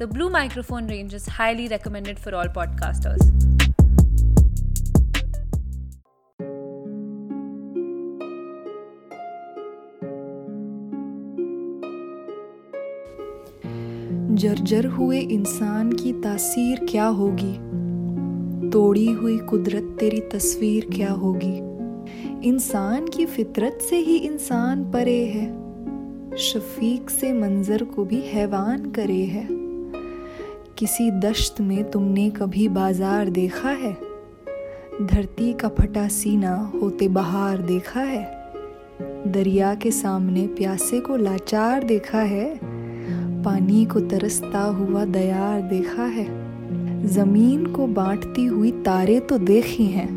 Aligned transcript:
The 0.00 0.06
Blue 0.06 0.28
microphone 0.28 0.86
range 0.88 1.14
is 1.14 1.26
highly 1.26 1.68
recommended 1.68 2.18
for 2.18 2.32
all 2.34 2.48
podcasters. 2.48 3.22
जर्जर 14.34 14.86
हुए 14.86 15.20
इंसान 15.20 15.92
की 15.92 16.12
तासीर 16.12 16.86
क्या 16.90 17.06
होगी? 17.06 17.54
तोड़ी 18.70 19.10
हुई 19.12 19.38
कुदरत 19.38 19.96
तेरी 20.00 20.20
तस्वीर 20.20 20.90
क्या 20.94 21.10
होगी? 21.10 21.56
इंसान 22.48 23.08
की 23.08 23.26
फितरत 23.26 23.78
से 23.90 23.96
ही 23.96 24.16
इंसान 24.16 24.90
परे 24.90 25.24
है, 25.24 25.46
शफीक 26.36 27.10
से 27.10 27.32
मंजर 27.32 27.84
को 27.84 28.04
भी 28.04 28.20
हैवान 28.20 28.90
करे 28.90 29.24
है। 29.24 29.55
किसी 30.78 31.10
दश्त 31.10 31.60
में 31.60 31.90
तुमने 31.90 32.30
कभी 32.30 32.68
बाज़ार 32.68 33.28
देखा 33.28 33.68
है? 33.68 33.96
धरती 35.02 35.52
का 35.52 35.68
फटा 35.68 36.08
सीना 36.08 36.72
होते 36.82 37.08
बहार 37.08 37.58
देखा 37.58 38.00
है? 38.00 38.52
दरिया 39.26 39.74
के 39.74 39.90
सामने 39.90 40.46
प्यासे 40.46 41.00
को 41.00 41.16
लाचार 41.16 41.82
देखा 41.82 42.20
है? 42.20 42.60
पानी 43.42 43.84
को 43.84 44.00
तरसता 44.00 44.62
हुआ 44.62 45.04
दयार 45.04 45.62
देखा 45.62 46.02
है? 46.02 46.26
ज़मीन 47.06 47.66
को 47.66 47.86
बांटती 47.86 48.44
हुई 48.44 48.70
तारे 48.70 49.20
तो 49.20 49.38
देखी 49.38 49.86
हैं। 49.86 50.08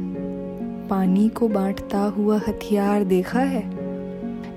पानी 0.89 1.29
को 1.29 1.47
बांटता 1.47 1.99
हुआ 1.99 2.41
हथियार 2.47 3.03
देखा 3.03 3.39
है? 3.39 3.71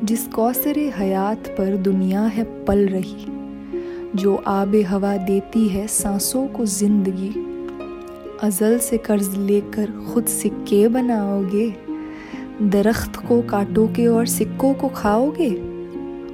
जिस 0.05 0.28
कौसरे 0.28 0.92
हयात 0.97 1.48
पर 1.48 1.77
दुनिया 1.77 2.23
है 2.23 2.64
पल 2.64 2.89
रही। 2.89 3.31
जो 4.16 4.36
आब 4.36 4.74
हवा 4.74 5.16
देती 5.16 5.68
है 5.68 5.86
सांसों 5.86 6.48
को 6.48 6.66
ज़िंदगी। 6.66 7.28
अजल 8.42 8.78
से 8.78 8.98
कर्ज 8.98 9.36
लेकर 9.36 9.91
खुद 9.91 10.24
सिक्के 10.24 10.88
बनाओगे। 10.88 11.77
दरख्त 12.62 13.16
को 13.16 13.42
काटोगे 13.42 14.06
और 14.06 14.27
सिक्कों 14.27 14.74
को 14.74 14.88
खाओगे। 14.88 15.50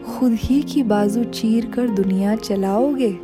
खुद 0.02 0.32
ही 0.32 0.62
की 0.62 0.82
बाजू 0.82 1.24
चीर 1.24 1.66
कर 1.66 1.88
दुनिया 1.88 2.36
चलाओगे। 2.36 3.18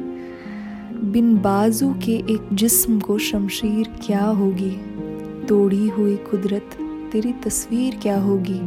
बिन 1.05 1.39
बाजू 1.39 1.95
के 2.05 2.13
एक 2.13 2.49
जिस्म 2.53 3.01
को 3.01 3.19
शमशीर 3.19 3.89
क्या 4.07 4.25
होगी? 4.25 4.71
तोड़ी 5.49 5.89
हुई 5.89 6.17
कुदरत 6.17 6.71
तेरी 7.13 7.33
तस्वीर 7.33 7.99
क्या 8.03 8.19
होगी? 8.19 8.61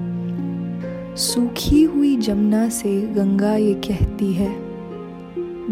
सूखी 1.18 1.84
हुई 1.84 2.18
जमुना 2.18 2.70
से 2.70 3.02
गंगा 3.02 3.56
ये 3.56 3.74
कहती 3.74 4.34
है। 4.34 4.67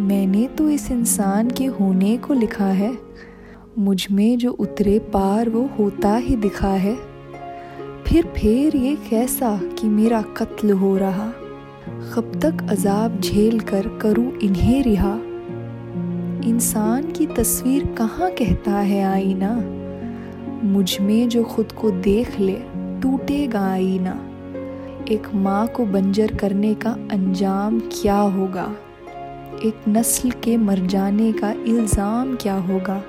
मैंने 0.05 0.47
तो 0.47 0.69
इस 0.69 0.91
इंसान 0.91 1.49
के 1.49 1.65
होने 1.65 2.17
को 2.17 2.33
लिखा 2.33 2.65
है। 2.65 2.97
मुझमें 3.77 4.37
जो 4.37 4.51
उतरे 4.51 4.99
पार 4.99 5.49
वो 5.49 5.69
होता 5.79 6.15
ही 6.15 6.35
दिखा 6.35 6.69
है। 6.69 6.95
फिर 8.07 8.33
फिर 8.37 8.75
ये 8.75 8.95
कैसा 9.09 9.57
कि 9.79 9.87
मेरा 9.87 10.21
कत्ल 10.21 10.71
हो 10.71 10.97
रहा। 10.97 11.33
कब 12.15 12.39
तक 12.41 12.69
अजाब 12.69 13.19
झेल 13.19 13.59
कर 13.59 13.87
करूँ 13.87 14.37
इन्हें 14.37 14.83
रिहा। 14.83 15.19
इंसान 16.49 17.11
की 17.11 17.25
तस्वीर 17.25 17.85
कहाँ 17.85 18.31
कहता 18.31 18.71
है 18.71 19.03
आईना? 19.03 19.63
मुझमें 20.63 21.29
जो 21.29 21.43
खुद 21.43 21.71
को 21.71 21.91
देख 21.91 22.39
ले, 22.39 22.57
टूटेगा 23.01 23.71
आईना। 23.71 24.29
एक 25.11 25.27
माँ 25.35 25.67
को 25.67 25.85
बंजर 25.85 26.35
करने 26.35 26.73
का 26.73 26.89
अंजाम 26.89 27.79
क्या 27.79 28.17
होगा? 28.17 28.75
एक 29.55 29.83
नस्ल 29.87 30.31
के 30.31 30.57
मर 30.57 30.79
जाने 30.79 31.31
का 31.31 31.51
इल्ज़ाम 31.51 32.35
क्या 32.35 32.55
होगा? 32.55 33.03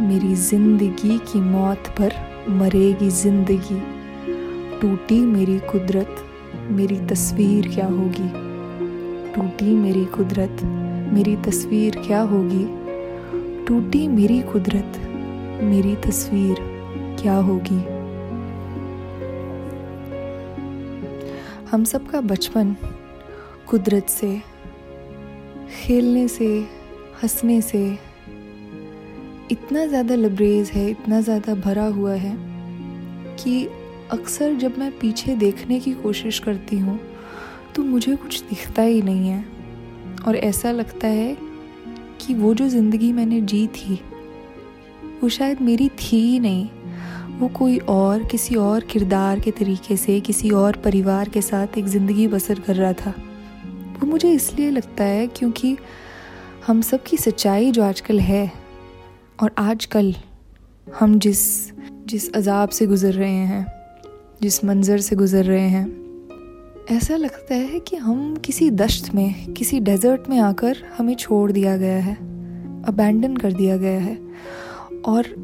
मेरी 0.00 0.34
ज़िंदगी 0.34 1.18
की 1.18 1.40
मौत 1.40 1.78
पर 1.78 2.12
मरेगी 2.48 3.10
ज़िंदगी। 3.10 3.80
टूटी 4.80 5.20
मेरी 5.20 5.58
कुदरत, 5.58 6.16
मेरी 6.70 6.96
तस्वीर 7.06 7.68
क्या 7.68 7.86
होगी? 7.86 8.28
टूटी 9.34 9.76
मेरी 9.76 10.04
कुदरत, 10.04 10.62
मेरी 11.12 11.36
तस्वीर 11.36 11.96
क्या 12.06 12.20
होगी? 12.20 12.64
टूटी 13.64 14.08
मेरी 14.08 14.40
कुदरत, 14.42 15.00
मेरी 15.62 15.96
तस्वीर 15.96 16.56
क्या 17.22 17.34
होगी? 17.34 17.82
हम 21.70 21.84
सबका 21.84 22.20
बचपन 22.20 22.76
कुदरत 23.66 24.06
से 24.06 24.53
खेलने 25.84 26.26
से, 26.28 26.46
हंसने 27.22 27.60
से 27.62 27.78
इतना 29.50 29.84
ज़्यादा 29.86 30.14
लबरेज 30.14 30.70
है, 30.70 30.88
इतना 30.90 31.20
ज़्यादा 31.20 31.54
भरा 31.56 31.86
हुआ 31.86 32.12
है 32.14 32.36
कि 33.36 33.66
अक्सर 34.12 34.54
जब 34.54 34.78
मैं 34.78 34.90
पीछे 34.98 35.34
देखने 35.36 35.80
की 35.80 35.92
कोशिश 35.94 36.38
करती 36.38 36.78
हूँ 36.78 36.98
तो 37.74 37.82
मुझे 37.82 38.14
कुछ 38.16 38.40
दिखता 38.42 38.82
ही 38.82 39.02
नहीं 39.02 39.28
है। 39.28 39.44
और 40.26 40.36
ऐसा 40.36 40.70
लगता 40.70 41.08
है 41.08 41.36
कि 42.20 42.34
वो 42.34 42.54
जो 42.54 42.68
ज़िंदगी 42.68 43.12
मैंने 43.12 43.40
जी 43.42 43.66
थी, 43.68 44.00
वो 45.22 45.28
शायद 45.28 45.60
मेरी 45.60 45.88
थी 45.90 46.20
ही 46.20 46.38
नहीं। 46.38 46.68
वो 47.38 47.48
कोई 47.50 47.78
और, 47.78 48.24
किसी 48.24 48.54
और 48.54 48.84
किरदार 48.84 49.40
के 49.40 49.50
तरीके 49.50 49.96
से, 49.96 50.20
किसी 50.20 50.50
और 50.52 50.76
परिवार 50.76 51.28
के 51.28 51.42
साथ 51.42 51.78
एक 51.78 51.86
ज़िंदगी 51.86 52.28
बसर 52.28 52.60
कर 52.60 52.76
रहा 52.76 52.92
था। 52.94 53.14
मुझे 54.14 54.30
इसलिए 54.32 54.70
लगता 54.70 55.04
है 55.04 55.26
क्योंकि 55.26 55.76
हम 56.66 56.80
सब 56.80 57.02
की 57.02 57.16
सच्चाई 57.16 57.70
जो 57.70 57.82
आजकल 57.82 58.20
है 58.20 58.50
और 59.42 59.54
आजकल 59.58 60.14
हम 60.98 61.18
जिस 61.18 61.40
जिस 62.06 62.28
अजाब 62.34 62.68
से 62.68 62.86
गुज़र 62.86 63.12
रहे 63.12 63.30
हैं, 63.30 63.66
जिस 64.42 64.64
मंज़र 64.64 64.98
से 64.98 65.16
गुज़र 65.16 65.44
रहे 65.44 65.68
हैं, 65.68 65.86
ऐसा 66.90 67.16
लगता 67.16 67.54
है 67.54 67.80
कि 67.80 67.96
हम 67.96 68.36
किसी 68.36 68.70
दश्त 68.72 69.14
में, 69.14 69.52
किसी 69.52 69.80
डेजर्ट 69.80 70.28
में 70.28 70.38
आकर 70.38 70.76
हमें 70.98 71.14
छोड़ 71.14 71.50
दिया 71.52 71.76
गया 71.76 71.96
है 71.96 72.14
अबैंडन 72.84 73.36
कर 73.36 73.52
दिया 73.52 73.76
गया 73.76 74.00
है 74.00 74.18
और 75.06 75.34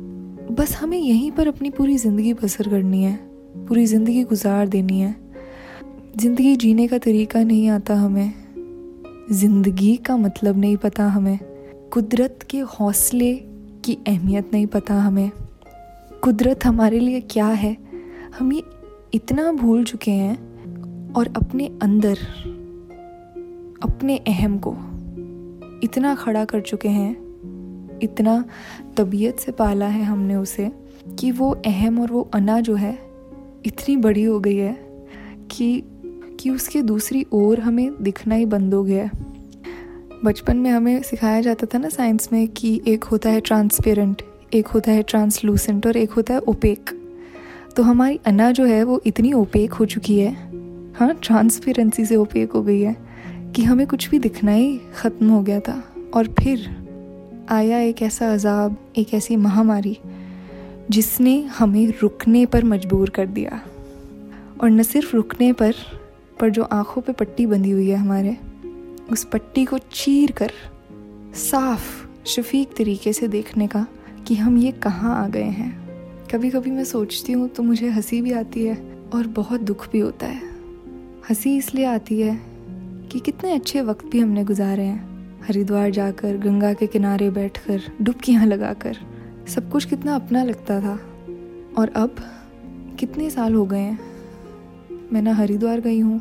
बस 0.51 0.77
हमें 0.77 0.99
यहीं 0.99 1.31
पर 1.31 1.49
अपनी 1.49 1.71
पूरी 1.71 1.97
ज़िंदगी 1.97 2.35
बसर 2.35 2.69
करनी 2.69 3.03
है, 3.03 3.17
पूरी 3.69 3.87
ज़िंदगी 3.87 4.23
गुजार 4.25 4.69
देनी 4.69 5.01
है। 5.01 5.15
ज़िंदगी 6.17 6.55
जीने 6.57 6.87
का 6.89 6.99
तरीका 6.99 7.43
नहीं 7.43 7.69
आता 7.69 7.95
हमें। 7.95 8.50
ज़िंदगी 9.33 9.97
का 9.97 10.17
मतलब 10.17 10.59
नहीं 10.59 10.77
पता 10.77 11.07
हमें। 11.07 11.39
कुदरत 11.93 12.39
के 12.51 12.59
हौसले 12.59 13.35
की 13.85 13.99
अहमियत 14.07 14.51
नहीं 14.53 14.67
पता 14.67 14.95
हमें। 14.95 15.31
कुदरत 16.23 16.65
हमारे 16.65 16.99
लिए 16.99 17.21
क्या 17.21 17.47
है? 17.47 17.77
हम 18.39 18.53
ये 18.53 18.63
इतना 19.15 19.53
भूल 19.53 19.85
चुके 19.85 20.11
हैं 20.11 21.13
और 21.13 21.33
अपने 21.37 21.79
अंदर, 21.83 22.19
अपने 23.83 24.17
अहम 24.17 24.59
को 24.59 24.73
इतना 25.83 26.15
खड़ा 26.15 26.45
कर 26.45 26.61
चुके 26.61 26.89
हैं। 26.89 27.17
इतना 28.03 28.45
तबीयत 28.97 29.39
से 29.39 29.53
पाला 29.53 29.87
है 29.87 30.05
हमने 30.05 30.37
उसे 30.37 30.73
कि 31.19 31.31
वो 31.31 31.51
अहम 31.67 32.01
और 32.01 32.11
वो 32.11 32.31
अना 32.35 32.61
जो 32.61 32.75
है, 32.75 32.99
इतनी 33.67 33.97
बड़ी 33.97 34.23
हो 34.23 34.41
गई 34.41 34.57
है 34.57 34.75
कि 35.51 35.83
कि 36.41 36.51
उसके 36.51 36.83
दूसरी 36.83 37.27
ओर 37.33 37.61
हमें 37.61 38.03
दिखना 38.03 38.35
ही 38.35 38.45
बंद 38.45 38.75
हो 38.75 38.85
गया 38.85 39.11
बचपन 40.25 40.57
में 40.57 40.71
हमें 40.71 41.03
सिखाया 41.03 41.41
जाता 41.41 41.67
था 41.67 41.79
ना 41.79 41.89
साइंस 41.89 42.29
में 42.33 42.49
कि 42.49 42.81
एक 42.89 43.05
होता 43.05 43.31
है 43.31 43.41
ट्रांसपेरेंट, 43.41 44.23
एक 44.55 44.67
होता 44.67 44.93
है 44.93 45.03
ट्रांसलूसेंट 45.03 45.87
और 45.87 45.97
एक 45.97 46.11
होता 46.11 46.35
है 46.35 46.41
ओपेक। 46.41 46.91
तो 47.77 47.83
हमारी 47.83 48.19
अना 48.27 48.51
जो 48.51 48.65
है 48.65 48.83
वो 48.85 49.01
इतनी 49.07 49.33
ओपेक 49.33 49.73
हो 49.73 49.87
चुकी 49.87 50.19
है 50.19 50.33
हाँ 50.95 51.15
ट्रांसपेरेंसी 51.23 52.05
से 52.05 52.17
ओपेक 52.17 52.53
हो 52.53 52.63
गई 52.63 52.81
है, 52.81 52.97
कि 53.57 53.63
हमें 53.63 53.87
कुछ 53.87 54.09
भी 54.11 54.19
दिखना 54.19 54.53
ही 54.53 54.81
ख़त्म 54.97 55.29
हो 55.29 55.43
गया 55.43 55.61
था। 55.61 55.83
और 56.15 56.27
फिर 56.27 56.69
आया 57.49 57.79
एक 57.79 58.03
ऐसा 58.03 58.33
अजाब, 58.33 58.77
एक 58.97 59.15
ऐसी 59.15 59.37
महामारी, 59.37 59.99
जिसने 60.91 61.41
हमें 61.43 61.93
रुकने 62.03 62.47
पर 62.47 62.65
मजबूर 62.65 63.11
कर 63.11 63.27
दिया। 63.27 63.61
और 64.61 64.71
न 64.71 64.83
सिर्फ़ 64.83 65.17
रुकने 65.17 65.53
पर 65.53 65.75
पर 66.41 66.51
जो 66.51 66.63
आँखों 66.63 67.03
पे 67.03 67.13
पट्टी 67.13 67.47
बंधी 67.47 67.71
हुई 67.71 67.89
है 67.89 67.97
हमारे, 67.97 68.37
उस 69.13 69.25
पट्टी 69.25 69.65
को 69.65 69.79
चीर 69.79 70.31
कर 70.33 70.51
साफ़, 71.35 72.07
शफीक 72.27 72.69
तरीके 72.77 73.13
से 73.13 73.29
देखने 73.29 73.67
का 73.67 73.87
कि 74.27 74.35
हम 74.35 74.59
ये 74.59 74.73
कहाँ 74.73 75.25
आ 75.25 75.29
गए 75.29 75.43
हैं। 75.43 75.81
कभी 76.33 76.51
कभी 76.51 76.71
मैं 76.71 76.85
सोचती 76.85 77.33
हूँ 77.33 77.49
तो 77.49 77.63
मुझे 77.63 77.89
हँसी 77.89 78.23
भी 78.23 78.33
आती 78.33 78.65
है 78.65 79.03
और 79.15 79.27
बहुत 79.27 79.61
दुख 79.61 79.93
भी 79.93 79.99
होता 79.99 80.27
है। 80.27 80.43
हँसी 81.31 81.57
इसलिए 81.57 81.85
आती 81.85 82.21
है 82.21 82.41
कि 83.13 83.21
कितने 83.21 83.53
अच्छे 83.53 83.81
वक्त 83.81 84.07
भी 84.07 84.21
हमने 84.21 84.45
गुजारे 84.45 84.83
हैं। 84.83 85.11
हरिद्वार 85.43 85.91
जाकर, 85.91 86.37
गंगा 86.37 86.73
के 86.73 86.87
किनारे 86.87 87.31
बैठकर, 87.31 87.81
डुबकियाँ 88.03 88.47
लगाकर, 88.47 88.97
सब 89.49 89.71
कुछ 89.71 89.85
कितना 89.85 90.15
अपना 90.15 90.43
लगता 90.43 90.81
था। 90.81 91.01
और 91.79 91.93
अब 91.97 92.17
कितने 92.99 93.31
साल 93.31 93.55
हो 93.55 93.67
गए 93.67 93.79
हैं। 93.79 94.11
मैं 95.13 95.23
ना 95.23 95.35
हरिद्वार 95.35 95.81
गई 95.81 96.01
हूँ, 96.01 96.21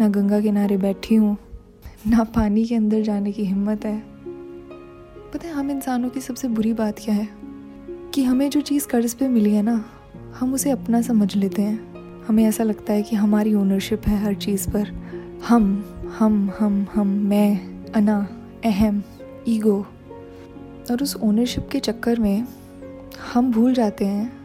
ना 0.00 0.08
गंगा 0.08 0.40
किनारे 0.40 0.76
बैठी 0.76 1.14
हूँ, 1.14 1.36
ना 2.06 2.24
पानी 2.24 2.64
के 2.64 2.74
अंदर 2.74 3.02
जाने 3.02 3.32
की 3.32 3.44
हिम्मत 3.44 3.84
है। 3.84 4.02
पता 5.32 5.48
है, 5.48 5.54
हम 5.54 5.70
इंसानों 5.70 6.10
की 6.10 6.20
सबसे 6.20 6.48
बुरी 6.48 6.72
बात 6.72 6.98
क्या 6.98 7.14
है? 7.14 7.28
कि 8.14 8.24
हमें 8.24 8.50
जो 8.50 8.60
चीज़ 8.60 8.86
कर्ज 8.86 9.14
पे 9.14 9.28
मिली 9.28 9.54
है 9.54 9.62
ना, 9.62 9.84
हम 10.40 10.54
उसे 10.54 10.70
अपना 10.70 11.02
समझ 11.02 11.36
लेते 11.36 11.62
हैं। 11.62 11.92
हमें 12.24 12.44
ऐसा 12.44 12.64
लगता 12.64 12.92
है 12.92 13.02
कि 13.02 13.16
हमारी 13.16 13.54
ओनरशिप 13.54 14.02
है 14.06 14.24
हर 14.24 14.34
चीज़ 14.34 14.70
पर। 14.70 14.88
हम 15.48 15.84
हम 16.18 16.50
हम 16.58 16.86
हम, 16.94 17.08
मैं, 17.08 17.82
अना, 17.92 18.28
अहम 18.64 19.02
ईगो 19.48 19.86
और 20.90 21.02
उस 21.02 21.16
ओनरशिप 21.16 21.68
के 21.72 21.80
चक्कर 21.80 22.20
में 22.20 22.46
हम 23.34 23.52
भूल 23.52 23.74
जाते 23.74 24.04
हैं 24.04 24.41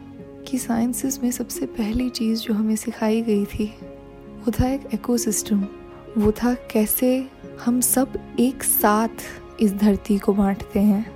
कि 0.48 0.58
साइंसिस 0.58 1.22
में 1.22 1.30
सबसे 1.30 1.66
पहली 1.66 2.08
चीज़ 2.08 2.40
जो 2.40 2.54
हमें 2.54 2.76
सिखाई 2.76 3.22
गई 3.22 3.44
थी, 3.44 3.74
वो 4.44 4.50
था 4.50 4.68
एक 4.68 4.80
इकोसिस्टम 4.94 5.66
वो 6.18 6.32
था 6.32 6.54
कैसे 6.54 7.26
हम 7.64 7.80
सब 7.80 8.12
एक 8.40 8.62
साथ 8.62 9.08
इस 9.60 9.74
धरती 9.74 10.18
को 10.18 10.32
बांटते 10.32 10.80
हैं। 10.80 11.06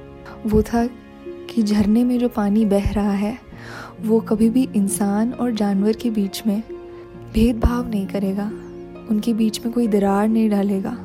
वो 0.46 0.62
था 0.62 0.86
कि 1.50 1.62
झरने 1.62 2.04
में 2.04 2.18
जो 2.18 2.28
पानी 2.28 2.64
बह 2.64 2.92
रहा 2.92 3.12
है, 3.12 3.38
वो 4.00 4.20
कभी 4.20 4.50
भी 4.50 4.68
इंसान 4.76 5.32
और 5.32 5.50
जानवर 5.50 5.92
के 5.92 6.10
बीच 6.10 6.42
में 6.46 6.62
भेदभाव 7.34 7.90
नहीं 7.90 8.06
करेगा। 8.06 8.46
उनके 9.10 9.34
बीच 9.34 9.64
में 9.64 9.74
कोई 9.74 9.86
दरार 9.86 10.28
नहीं 10.28 10.50
डालेगा। 10.50 10.98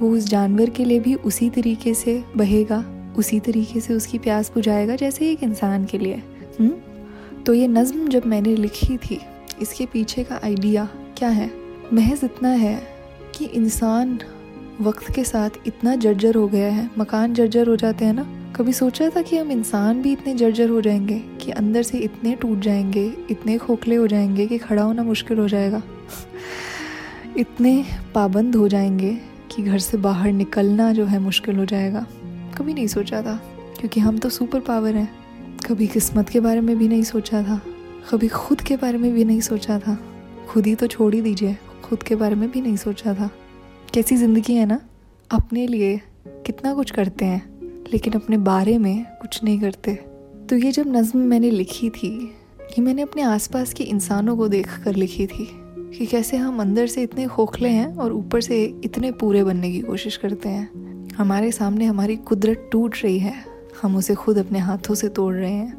वो 0.00 0.10
उस 0.10 0.28
जानवर 0.28 0.70
के 0.70 0.84
लिए 0.84 1.00
भी 1.00 1.14
उसी 1.14 1.50
तरीके 1.50 1.94
से 1.94 2.24
बहेगा, 2.36 2.84
उसी 3.18 3.40
तरीके 3.40 3.80
से 3.80 3.94
उसकी 3.94 4.18
प्यास 4.18 4.50
बुझाएगा 4.54 4.96
जैसे 4.96 5.30
एक 5.30 5.42
इंसान 5.42 5.84
के 5.84 5.98
लिए। 5.98 6.22
हुँ? 6.60 6.91
तो 7.46 7.54
ये 7.54 7.68
नज़म 7.68 8.08
जब 8.08 8.26
मैंने 8.26 8.56
लिखी 8.56 8.96
थी, 8.96 9.20
इसके 9.62 9.86
पीछे 9.86 10.24
का 10.24 10.40
आइडिया 10.44 10.88
क्या 11.18 11.28
है? 11.28 11.50
महज 11.92 12.20
इतना 12.24 12.48
है 12.48 12.82
कि 13.34 13.44
इंसान 13.44 14.18
वक्त 14.80 15.14
के 15.14 15.24
साथ 15.24 15.50
इतना 15.66 15.94
जर्जर 15.94 16.34
हो 16.34 16.48
गया 16.48 16.72
है, 16.72 16.90
मकान 16.98 17.34
जर्जर 17.34 17.68
हो 17.68 17.76
जाते 17.76 18.04
हैं 18.04 18.12
ना? 18.12 18.52
कभी 18.56 18.72
सोचा 18.72 19.08
था 19.08 19.22
कि 19.22 19.36
हम 19.36 19.50
इंसान 19.50 20.02
भी 20.02 20.12
इतने 20.12 20.34
जर्जर 20.34 20.68
हो 20.68 20.80
जाएँगे, 20.80 21.18
कि 21.18 21.50
अंदर 21.50 21.82
से 21.82 21.98
इतने 21.98 22.34
टूट 22.34 22.58
जाएँगे, 22.58 23.12
इतने 23.30 23.58
खोखले 23.58 23.94
हो 23.94 24.06
जाएँगे 24.06 24.46
कि 24.46 24.58
खड़ा 24.58 24.82
होना 24.82 25.02
मुश्किल 25.02 25.38
हो 25.38 25.48
जाएगा? 25.48 25.82
इतने 27.36 27.84
पाबंद 28.14 28.56
हो 28.56 28.68
जाएँगे 28.68 29.18
कि 29.56 29.62
घर 29.62 29.78
से 29.78 29.96
बाहर 29.96 30.32
निकलना 30.32 30.92
जो 30.92 31.04
है 31.04 31.18
मुश्किल 31.18 31.56
हो 31.56 31.64
जाएगा। 31.64 32.06
कभी 32.58 32.74
नहीं 32.74 32.86
सोचा 32.86 33.22
था, 33.22 33.36
क्योंकि 33.80 34.00
हम 34.00 34.18
तो 34.18 34.28
सुपर 34.28 34.60
पावर 34.60 34.96
हैं। 34.96 35.21
कभी 35.72 35.86
किस्मत 35.86 36.28
के 36.28 36.40
बारे 36.40 36.60
में 36.60 36.76
भी 36.78 36.86
नहीं 36.88 37.02
सोचा 37.02 37.42
था, 37.42 37.60
कभी 38.10 38.28
खुद 38.28 38.60
के 38.60 38.76
बारे 38.76 38.98
में 38.98 39.12
भी 39.14 39.24
नहीं 39.24 39.40
सोचा 39.40 39.78
था। 39.78 39.96
खुद 40.48 40.66
ही 40.66 40.74
तो 40.74 40.86
छोड़ 40.86 41.14
ही 41.14 41.20
दीजिए, 41.20 41.56
खुद 41.84 42.02
के 42.02 42.14
बारे 42.14 42.34
में 42.34 42.50
भी 42.50 42.60
नहीं 42.60 42.76
सोचा 42.76 43.14
था। 43.14 43.28
कैसी 43.94 44.16
ज़िंदगी 44.16 44.54
है 44.54 44.66
ना? 44.66 44.78
अपने 45.30 45.66
लिए 45.66 45.96
कितना 46.46 46.72
कुछ 46.74 46.90
करते 46.90 47.24
हैं, 47.24 47.42
लेकिन 47.92 48.12
अपने 48.12 48.38
बारे 48.38 48.76
में 48.78 49.04
कुछ 49.20 49.42
नहीं 49.44 49.60
करते। 49.60 49.94
तो 50.48 50.56
ये 50.56 50.72
जब 50.72 50.88
नज़म 50.88 51.18
मैंने 51.18 51.50
लिखी 51.50 51.90
थी 51.90 52.10
ये 52.60 52.82
मैंने 52.82 53.02
अपने 53.02 53.22
आसपास 53.22 53.72
के 53.72 53.84
इंसानों 53.84 54.36
को 54.36 54.48
देख 54.48 54.76
कर 54.84 54.94
लिखी 54.94 55.26
थी 55.26 55.46
कि 55.96 56.06
कैसे 56.06 56.36
हम 56.36 56.60
अंदर 56.60 56.86
से 56.86 57.02
इतने 57.02 57.26
खोखले 57.26 57.68
हैं 57.68 57.94
और 57.96 58.12
ऊपर 58.12 58.40
से 58.40 58.62
इतने 58.84 59.12
पूरे 59.12 59.44
बनने 59.44 59.70
की 59.72 59.80
कोशिश 59.80 60.16
करते 60.16 60.48
हैं, 60.48 61.08
हमारे 61.16 61.52
सामने 61.52 61.84
हमारी 61.84 62.16
कुदरत 62.16 62.68
टूट 62.72 62.96
रही 63.04 63.18
है। 63.18 63.51
हम 63.82 63.96
उसे 63.96 64.14
खुद 64.14 64.38
अपने 64.38 64.58
हाथों 64.58 64.94
से 64.94 65.08
तोड़ 65.08 65.34
रहे 65.34 65.52
हैं। 65.52 65.76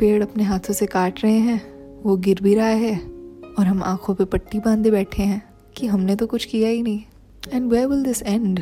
पेड़ 0.00 0.22
अपने 0.22 0.44
हाथों 0.44 0.74
से 0.74 0.86
काट 0.86 1.24
रहे 1.24 1.38
हैं। 1.38 1.60
वो 2.02 2.16
गिर 2.16 2.38
भी 2.42 2.54
रहा 2.54 2.66
है 2.66 2.98
और 3.58 3.66
हम 3.66 3.82
आँखों 3.82 4.14
पे 4.14 4.24
पट्टी 4.24 4.58
बांधे 4.58 4.90
बैठे 4.90 5.22
हैं 5.22 5.42
कि 5.76 5.86
हमने 5.86 6.16
तो 6.16 6.26
कुछ 6.26 6.44
किया 6.44 6.68
ही 6.68 6.82
नहीं। 6.82 7.00
And 7.52 7.70
where 7.70 7.86
will 7.86 8.02
this 8.02 8.22
end 8.22 8.60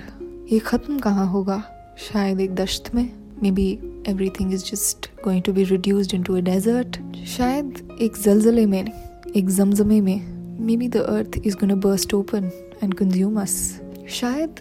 ये 0.53 0.59
ख़त्म 0.59 0.99
कहाँ 0.99 1.27
होगा? 1.27 1.63
शायद 1.99 2.41
एक 2.41 2.55
दश्त 2.55 2.95
में। 2.95 3.13
Maybe 3.51 3.79
everything 4.31 4.55
is 4.55 4.65
just 4.65 5.07
going 5.25 5.43
to 5.43 5.53
be 5.53 5.65
reduced 5.65 6.15
into 6.23 6.37
a 6.37 6.41
desert 6.41 6.99
शायद 7.27 7.99
एक 8.01 8.17
जलजले 8.23 8.67
में, 8.67 8.93
एक 9.37 9.49
जमजमे 9.49 10.01
में। 10.01 10.37
Maybe 10.77 10.89
the 10.89 10.97
earth 10.97 11.41
is 11.45 11.55
gonna 11.55 11.75
burst 11.75 12.15
open 12.15 12.51
and 12.83 12.95
consume 12.95 13.41
us 13.41 13.81
शायद 14.09 14.61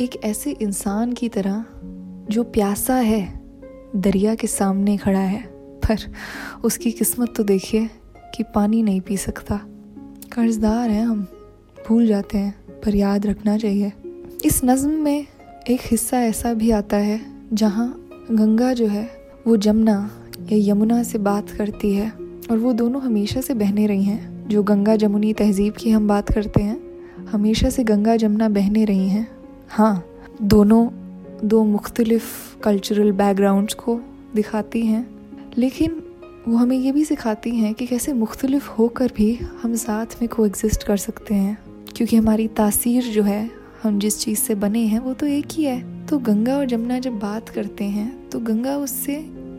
एक 0.00 0.24
ऐसे 0.24 0.50
इंसान 0.50 1.12
की 1.12 1.28
तरह 1.28 1.64
जो 2.30 2.42
प्यासा 2.42 2.94
है 2.94 3.41
दरिया 3.96 4.34
के 4.34 4.46
सामने 4.46 4.96
खड़ा 4.96 5.18
है, 5.18 5.42
पर 5.84 5.96
उसकी 6.64 6.90
किस्मत 6.90 7.34
तो 7.36 7.42
देखिए 7.42 7.90
कि 8.34 8.42
पानी 8.42 8.82
नहीं 8.82 9.00
पी 9.00 9.16
सकता। 9.16 9.60
कर्जदार 10.32 10.90
हैं 10.90 11.06
हम, 11.06 11.26
भूल 11.88 12.06
जाते 12.06 12.38
हैं, 12.38 12.80
पर 12.84 12.94
याद 12.94 13.26
रखना 13.26 13.58
चाहिए। 13.58 13.92
इस 14.44 14.60
नज़म 14.64 14.90
में 14.90 15.26
एक 15.70 15.80
हिस्सा 15.82 16.20
ऐसा 16.20 16.54
भी 16.54 16.70
आता 16.70 16.96
है, 16.96 17.20
जहाँ 17.52 18.08
गंगा 18.30 18.72
जो 18.72 18.86
है, 18.86 19.10
वो 19.46 19.56
जमुना 19.56 20.10
या 20.52 20.72
यमुना 20.72 21.02
से 21.02 21.18
बात 21.18 21.50
करती 21.50 21.94
है, 21.94 22.12
और 22.50 22.58
वो 22.58 22.72
दोनों 22.72 23.02
हमेशा 23.02 23.40
से 23.40 23.54
बहने 23.54 23.86
रही 23.86 24.04
हैं। 24.04 24.48
जो 24.48 24.62
गंगा 24.62 24.96
जमुनी 24.96 25.32
तहजीब 25.32 25.72
की 25.72 25.90
हम 25.90 26.08
बात 26.08 26.32
करते 26.32 26.62
हैं, 26.62 26.80
हमेशा 27.30 27.70
से 27.70 27.84
गंगा 27.84 28.16
जमुना 28.16 28.48
बहने 28.48 28.84
रही 28.84 29.08
हैं। 29.08 29.28
हाँ 29.68 30.04
दोनों 30.42 30.88
दो 31.44 31.64
मुख्तलिफ़ 31.64 32.60
कल्चरल 32.62 33.12
बैकग्राउंड्स 33.12 33.74
को 33.74 34.00
दिखाती 34.34 34.86
हैं। 34.86 35.08
लेकिन 35.58 36.02
वो 36.48 36.56
हमें 36.56 36.76
ये 36.76 36.92
भी 36.92 37.04
सिखाती 37.04 37.50
हैं 37.50 37.74
कि 37.74 37.86
कैसे 37.86 38.12
मुख्तलिफ़ 38.12 38.70
होकर 38.70 39.12
भी 39.16 39.34
हम 39.62 39.74
साथ 39.74 40.06
में 40.06 40.28
को 40.28 40.46
एग्जिस्ट 40.46 40.82
कर 40.82 40.96
सकते 40.96 41.34
हैं। 41.34 41.58
क्योंकि 41.96 42.16
हमारी 42.16 42.48
तासीर 42.48 43.02
जो 43.02 43.22
है, 43.22 43.50
हम 43.82 43.98
जिस 43.98 44.18
चीज़ 44.18 44.38
से 44.38 44.54
बने 44.54 44.80
हैं, 44.80 44.98
वो 44.98 45.14
तो 45.14 45.26
एक 45.26 45.46
ही 45.52 45.64
है। 45.64 46.06
तो 46.06 46.18
गंगा 46.18 46.56
और 46.56 46.66
जमुना 46.66 46.98
जब 46.98 47.18
बात 47.18 47.48
करते 47.48 47.84
हैं 47.84 48.30
तो 48.30 48.40
गंगा 48.40 48.76
उससे 48.76 49.14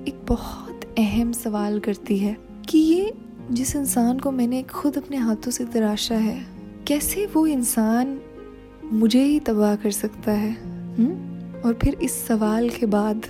एक 0.08 0.26
बहुत 0.28 0.96
अहम 0.98 1.32
सवाल 1.32 1.80
करती 1.80 2.18
है 2.18 2.38
कि 2.70 2.78
ये 2.78 3.14
जिस 3.52 3.76
इंसान 3.76 4.20
को 4.20 4.32
मैंने 4.32 4.64
खुद 4.64 4.98
अपने 4.98 5.18
हाथों 5.18 5.52
से 5.52 5.66
तराशा 5.66 6.16
है, 6.16 6.46
कैसे 6.88 7.26
वो 7.26 7.48
इंसान 7.48 8.20
मुझे 8.92 9.24
ही 9.24 9.40
तबाह 9.40 9.76
कर 9.76 9.92
सकता 9.92 10.32
है? 10.32 10.52
हुँ? 10.98 11.33
और 11.66 11.74
फिर 11.74 11.98
इस 12.04 12.16
सवाल 12.28 12.70
के 12.70 12.86
बाद 12.86 13.28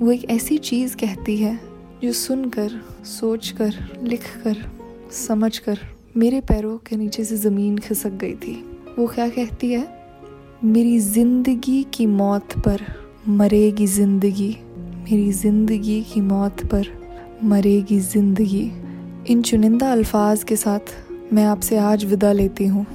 वो 0.00 0.10
एक 0.12 0.24
ऐसी 0.30 0.58
चीज़ 0.58 0.96
कहती 0.96 1.36
है 1.36 1.58
जो 2.02 2.12
सुनकर, 2.12 2.70
सोचकर, 3.04 3.74
लिखकर, 4.02 4.56
समझकर 5.12 5.78
मेरे 6.16 6.40
पैरों 6.40 6.76
के 6.78 6.96
नीचे 6.96 7.24
से 7.24 7.36
ज़मीन 7.36 7.78
खिसक 7.78 8.12
गई 8.12 8.34
थी। 8.34 8.54
वो 8.98 9.06
क्या 9.06 9.28
कहती 9.28 9.72
है? 9.72 9.86
मेरी 10.64 10.98
ज़िंदगी 10.98 11.82
की 11.94 12.06
मौत 12.06 12.58
पर 12.58 12.84
मरेगी 13.28 13.86
ज़िंदगी, 13.86 14.50
मेरी 15.04 15.32
ज़िंदगी 15.32 16.00
की 16.02 16.20
मौत 16.20 16.64
पर 16.66 16.86
मरेगी 17.44 17.98
ज़िंदगी। 18.00 18.70
इन 19.28 19.42
चुनिंदा 19.42 19.92
अल्फाज 19.92 20.44
के 20.44 20.56
साथ 20.56 20.94
मैं 21.32 21.44
आपसे 21.44 21.76
आज 21.78 22.04
विदा 22.04 22.32
लेती 22.32 22.66
हूँ 22.66 22.86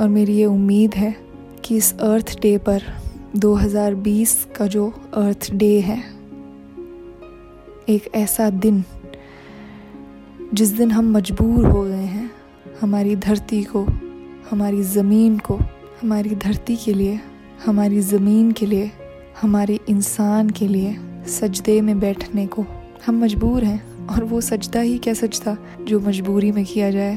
और 0.00 0.08
मेरी 0.08 0.34
ये 0.34 0.44
उम्मीद 0.44 0.94
है 0.94 1.14
कि 1.64 1.76
इस 1.76 1.92
अर्थ 1.94 2.38
डे 2.40 2.56
पर 2.58 2.82
2020 3.36 4.32
का 4.56 4.66
जो 4.66 4.88
अर्थ 5.14 5.50
डे 5.52 5.80
है, 5.80 5.98
एक 7.88 8.10
ऐसा 8.14 8.48
दिन 8.50 8.82
जिस 10.54 10.70
दिन 10.70 10.90
हम 10.90 11.10
मजबूर 11.12 11.66
हो 11.66 11.82
गए 11.82 12.04
हैं 12.06 12.30
हमारी 12.80 13.16
धरती 13.16 13.62
को, 13.64 13.82
हमारी 14.50 14.82
ज़मीन 14.82 15.38
को, 15.38 15.56
हमारी 16.02 16.34
धरती 16.34 16.76
के 16.76 16.94
लिए, 16.94 17.18
हमारी 17.66 18.00
ज़मीन 18.00 18.52
के 18.52 18.66
लिए, 18.66 18.90
हमारे 19.40 19.78
इंसान 19.88 20.50
के 20.50 20.68
लिए 20.68 20.96
सजदे 21.28 21.80
में 21.80 21.98
बैठने 22.00 22.46
को। 22.46 22.64
हम 23.06 23.22
मजबूर 23.24 23.64
हैं 23.64 24.06
और 24.06 24.24
वो 24.24 24.40
सजदा 24.40 24.80
ही 24.80 24.98
क्या 24.98 25.14
सजदा? 25.14 25.56
जो 25.80 26.00
मजबूरी 26.00 26.52
में 26.52 26.64
किया 26.64 26.90
जाए 26.90 27.16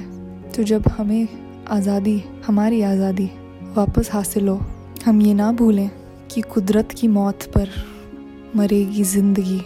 तो 0.56 0.64
जब 0.64 0.88
हमें 0.88 1.28
आज़ादी, 1.70 2.22
हमारी 2.48 2.82
आज़ादी 2.82 3.30
वापस 3.78 4.10
हासिल 4.14 4.48
हो, 4.48 4.60
हम 5.06 5.22
ये 5.22 5.34
ना 5.34 5.52
भूलें 5.52 5.90
कि 6.32 6.42
कुदरत 6.42 6.92
की 6.92 7.08
मौत 7.08 7.44
पर 7.44 7.70
मरेगी 8.56 9.04
ज़िंदगी। 9.04 9.62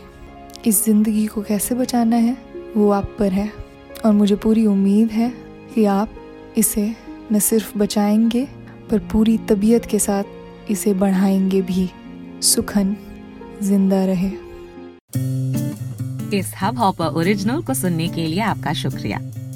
इस 0.65 0.85
ज़िंदगी 0.85 1.25
को 1.27 1.41
कैसे 1.41 1.75
बचाना 1.75 2.15
है? 2.15 2.37
वो 2.77 2.89
आप 2.91 3.15
पर 3.19 3.31
है। 3.31 3.51
और 4.05 4.13
मुझे 4.13 4.35
पूरी 4.35 4.65
उम्मीद 4.65 5.11
है 5.11 5.33
कि 5.75 5.85
आप 5.85 6.09
इसे 6.57 6.95
न 7.31 7.39
सिर्फ़ 7.39 7.77
बचाएँगे, 7.77 8.47
पर 8.91 8.99
पूरी 8.99 9.37
तबीयत 9.37 9.85
के 9.85 9.99
साथ 9.99 10.71
इसे 10.71 10.93
बढ़ाएँगे 10.93 11.61
भी। 11.61 11.89
सुखन, 12.41 12.95
ज़िंदा 13.63 14.05
रहे। 14.05 14.31
इस 16.37 16.53
हब 16.61 16.77
हॉपर 16.77 17.05
ओरिजिनल 17.05 17.61
को 17.61 17.73
सुनने 17.73 18.07
के 18.07 18.27
लिए 18.27 18.39
आपका 18.39 18.73
शुक्रिया। 18.73 19.19